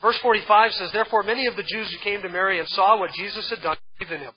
[0.01, 3.11] Verse 45 says, Therefore many of the Jews who came to Mary and saw what
[3.13, 4.33] Jesus had done believed in him.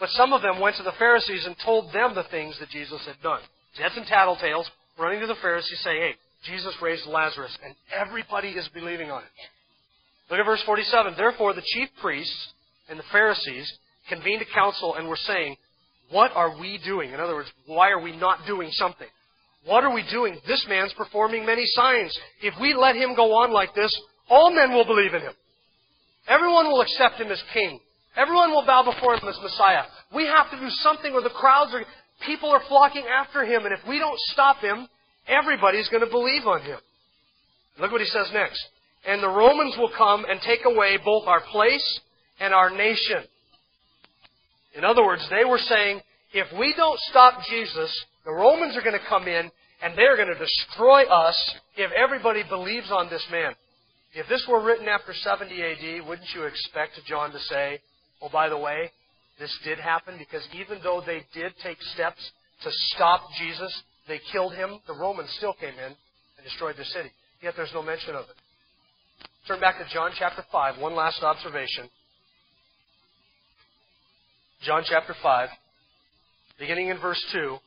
[0.00, 3.00] But some of them went to the Pharisees and told them the things that Jesus
[3.06, 3.40] had done.
[3.80, 4.66] Had some tattletales
[4.98, 9.28] running to the Pharisees saying, hey, Jesus raised Lazarus, and everybody is believing on it.
[10.30, 11.14] Look at verse 47.
[11.16, 12.52] Therefore the chief priests
[12.88, 13.72] and the Pharisees
[14.08, 15.56] convened a council and were saying,
[16.10, 17.12] What are we doing?
[17.12, 19.08] In other words, why are we not doing something?
[19.66, 20.38] What are we doing?
[20.46, 22.16] This man's performing many signs.
[22.42, 23.94] If we let him go on like this,
[24.28, 25.32] all men will believe in him.
[26.28, 27.80] Everyone will accept him as king.
[28.16, 29.84] Everyone will bow before him as Messiah.
[30.14, 31.84] We have to do something or the crowds are,
[32.26, 33.64] people are flocking after him.
[33.64, 34.88] And if we don't stop him,
[35.26, 36.78] everybody's going to believe on him.
[37.80, 38.62] Look what he says next.
[39.06, 42.00] And the Romans will come and take away both our place
[42.40, 43.24] and our nation.
[44.76, 46.00] In other words, they were saying,
[46.32, 49.50] if we don't stop Jesus, the Romans are going to come in
[49.82, 53.54] and they're going to destroy us if everybody believes on this man.
[54.14, 57.80] If this were written after 70 AD, wouldn't you expect John to say,
[58.24, 58.90] Oh, by the way,
[59.38, 62.30] this did happen because even though they did take steps
[62.62, 67.10] to stop Jesus, they killed him, the Romans still came in and destroyed the city.
[67.42, 68.36] Yet there's no mention of it.
[69.46, 71.90] Turn back to John chapter 5, one last observation.
[74.62, 75.48] John chapter 5,
[76.58, 77.58] beginning in verse 2.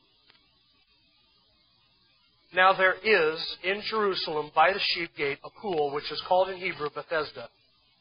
[2.54, 6.56] Now there is in Jerusalem by the sheep gate a pool which is called in
[6.56, 7.48] Hebrew Bethesda,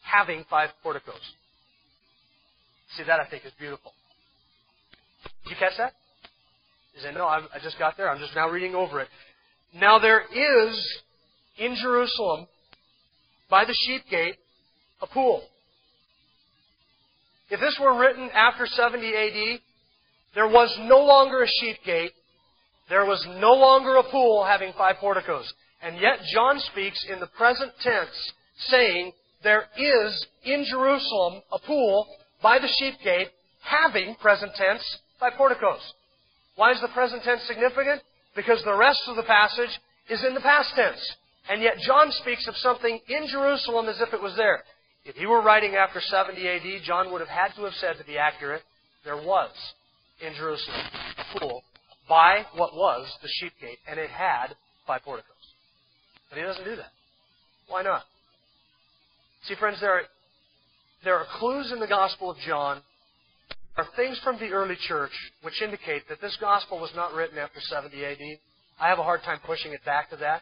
[0.01, 1.13] having five porticos.
[2.95, 3.91] See, that I think is beautiful.
[5.43, 5.93] Did you catch that?
[6.95, 8.09] You say, no, I just got there.
[8.09, 9.07] I'm just now reading over it.
[9.75, 11.01] Now there is
[11.57, 12.47] in Jerusalem,
[13.49, 14.35] by the sheep gate,
[15.01, 15.43] a pool.
[17.49, 19.59] If this were written after 70 AD,
[20.35, 22.11] there was no longer a sheep gate.
[22.89, 25.51] There was no longer a pool having five porticos.
[25.81, 28.31] And yet John speaks in the present tense,
[28.69, 29.11] saying,
[29.43, 32.07] there is in Jerusalem a pool
[32.41, 33.29] by the sheep gate,
[33.63, 34.83] having, present tense,
[35.19, 35.81] by porticos.
[36.55, 38.01] Why is the present tense significant?
[38.35, 41.01] Because the rest of the passage is in the past tense.
[41.49, 44.63] And yet John speaks of something in Jerusalem as if it was there.
[45.05, 48.03] If he were writing after 70 AD, John would have had to have said, to
[48.03, 48.61] be accurate,
[49.05, 49.51] there was
[50.21, 50.81] in Jerusalem
[51.17, 51.63] a pool
[52.09, 54.47] by what was the sheep gate, and it had
[54.85, 55.31] five porticos.
[56.29, 56.91] But he doesn't do that.
[57.69, 58.03] Why not?
[59.47, 60.01] See, friends, there are
[61.07, 62.81] there are clues in the Gospel of John,
[63.77, 67.37] there are things from the early church which indicate that this Gospel was not written
[67.37, 68.19] after 70 AD.
[68.77, 70.41] I have a hard time pushing it back to that.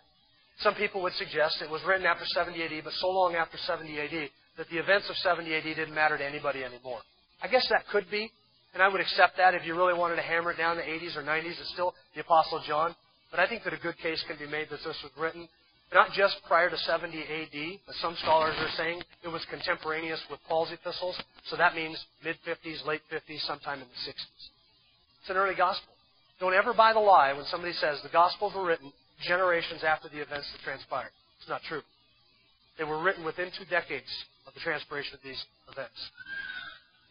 [0.61, 3.93] Some people would suggest it was written after 70 AD, but so long after 70
[3.93, 6.97] AD that the events of 70 AD didn't matter to anybody anymore.
[7.43, 8.31] I guess that could be,
[8.73, 11.15] and I would accept that if you really wanted to hammer it down to 80s
[11.15, 11.61] or 90s.
[11.61, 12.95] It's still the Apostle John.
[13.29, 15.47] But I think that a good case can be made that this was written
[15.93, 20.39] not just prior to 70 AD, but some scholars are saying it was contemporaneous with
[20.47, 21.15] Paul's epistles.
[21.49, 24.43] So that means mid 50s, late 50s, sometime in the 60s.
[25.21, 25.93] It's an early gospel.
[26.39, 28.91] Don't ever buy the lie when somebody says the Gospels were written
[29.25, 31.11] generations after the events that transpired.
[31.39, 31.81] It's not true.
[32.77, 34.11] They were written within two decades
[34.45, 35.95] of the transpiration of these events.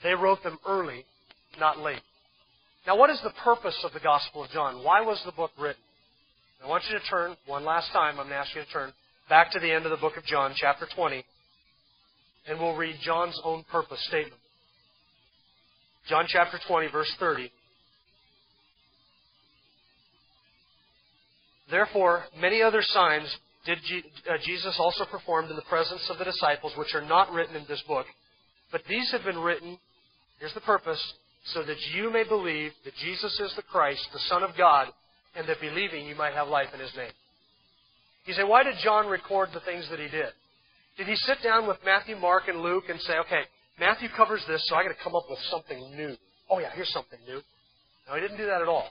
[0.02, 1.06] They wrote them early,
[1.58, 2.02] not late.
[2.86, 4.84] Now, what is the purpose of the Gospel of John?
[4.84, 5.80] Why was the book written?
[6.64, 8.90] I want you to turn, one last time, I'm going to ask you to turn
[9.28, 11.22] back to the end of the book of John, chapter 20,
[12.48, 14.40] and we'll read John's own purpose statement.
[16.08, 17.52] John chapter 20, verse 30.
[21.70, 23.36] Therefore, many other signs
[23.66, 23.78] did
[24.30, 27.64] uh, Jesus also performed in the presence of the disciples, which are not written in
[27.68, 28.06] this book.
[28.72, 29.78] But these have been written,
[30.38, 31.02] here's the purpose,
[31.52, 34.88] so that you may believe that Jesus is the Christ, the Son of God,
[35.36, 37.12] and that believing you might have life in His name.
[38.26, 40.32] You say, why did John record the things that he did?
[40.96, 43.42] Did he sit down with Matthew, Mark, and Luke and say, okay,
[43.78, 46.16] Matthew covers this, so I got to come up with something new.
[46.48, 47.40] Oh yeah, here's something new.
[48.08, 48.88] No, he didn't do that at all.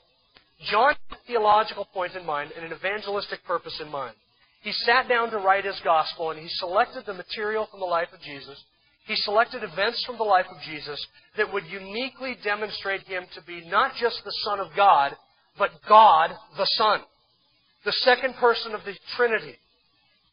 [0.70, 4.16] John had a theological point in mind and an evangelistic purpose in mind.
[4.62, 8.08] He sat down to write his gospel and he selected the material from the life
[8.14, 8.62] of Jesus.
[9.06, 11.06] He selected events from the life of Jesus
[11.38, 15.16] that would uniquely demonstrate him to be not just the Son of God,
[15.58, 17.01] but God the Son,
[17.86, 19.56] the second person of the Trinity,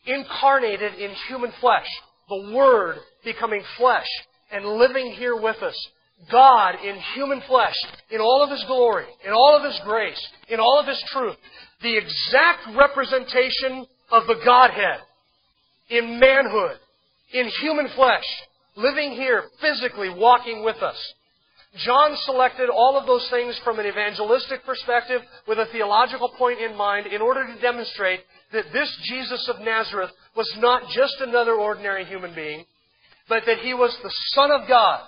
[0.07, 1.87] incarnated in human flesh,
[2.29, 4.07] the Word becoming flesh
[4.53, 5.77] and living here with us,
[6.31, 7.77] God in human flesh,
[8.11, 11.37] in all of His glory, in all of His grace, in all of His truth,
[11.83, 15.01] the exact representation of the Godhead
[15.89, 16.79] in manhood,
[17.33, 18.25] in human flesh,
[18.77, 20.97] living here, physically walking with us.
[21.77, 26.77] John selected all of those things from an evangelistic perspective with a theological point in
[26.77, 28.21] mind in order to demonstrate
[28.53, 32.65] that this Jesus of Nazareth was not just another ordinary human being,
[33.29, 35.07] but that he was the Son of God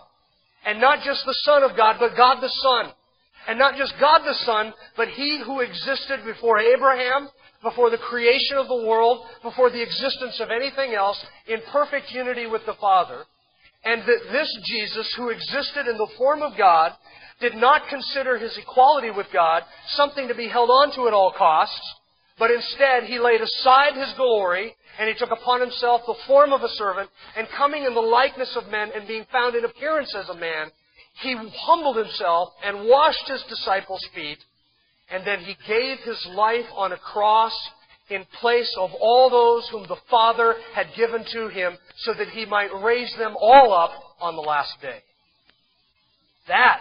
[0.64, 2.92] and not just the Son of God, but God the Son.
[3.48, 7.28] And not just God the Son, but He who existed before Abraham,
[7.62, 12.46] before the creation of the world, before the existence of anything else, in perfect unity
[12.46, 13.24] with the Father.
[13.84, 16.92] And that this Jesus, who existed in the form of God,
[17.40, 19.62] did not consider his equality with God
[19.96, 21.94] something to be held on to at all costs,
[22.38, 26.62] but instead he laid aside his glory and he took upon himself the form of
[26.62, 30.28] a servant, and coming in the likeness of men and being found in appearance as
[30.28, 30.70] a man,
[31.20, 34.38] he humbled himself and washed his disciples' feet,
[35.10, 37.52] and then he gave his life on a cross
[38.10, 42.44] in place of all those whom the Father had given to him, so that he
[42.44, 44.98] might raise them all up on the last day.
[46.48, 46.80] That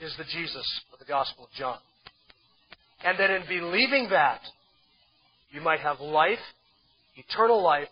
[0.00, 1.78] is the Jesus of the Gospel of John.
[3.04, 4.40] And that in believing that,
[5.50, 6.38] you might have life
[7.18, 7.88] eternal life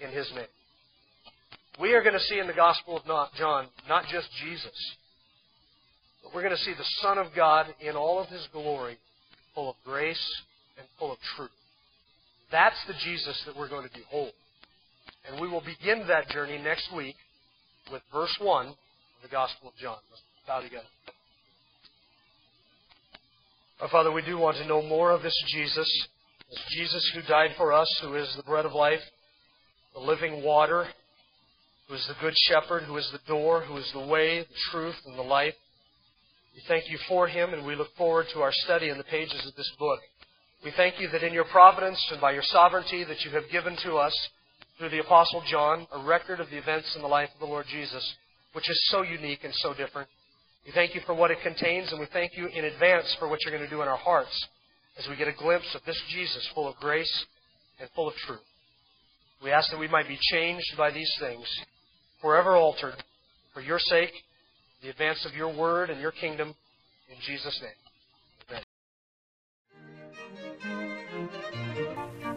[0.00, 0.46] in His name.
[1.80, 3.04] We are going to see in the Gospel of
[3.36, 4.96] John not just Jesus,
[6.22, 8.98] but we're going to see the Son of God in all of His glory,
[9.54, 10.42] full of grace
[10.78, 11.50] and full of truth.
[12.52, 14.32] That's the Jesus that we're going to behold.
[15.26, 17.16] And we will begin that journey next week
[17.90, 18.74] with verse 1 of
[19.22, 19.96] the Gospel of John.
[20.10, 20.86] Let's bow together.
[23.80, 26.08] Our Father, we do want to know more of this Jesus.
[26.50, 29.00] this Jesus who died for us, who is the bread of life,
[29.94, 30.86] the living water,
[31.88, 34.96] who is the good shepherd, who is the door, who is the way, the truth,
[35.06, 35.54] and the life.
[36.54, 39.44] We thank you for him, and we look forward to our study in the pages
[39.46, 40.00] of this book.
[40.64, 43.76] We thank you that in your providence and by your sovereignty that you have given
[43.82, 44.14] to us
[44.78, 47.66] through the Apostle John a record of the events in the life of the Lord
[47.68, 48.14] Jesus,
[48.52, 50.08] which is so unique and so different.
[50.64, 53.40] We thank you for what it contains, and we thank you in advance for what
[53.44, 54.46] you're going to do in our hearts
[54.96, 57.26] as we get a glimpse of this Jesus full of grace
[57.80, 58.38] and full of truth.
[59.42, 61.44] We ask that we might be changed by these things,
[62.20, 62.94] forever altered,
[63.52, 64.12] for your sake,
[64.80, 66.54] the advance of your word and your kingdom,
[67.10, 67.81] in Jesus' name.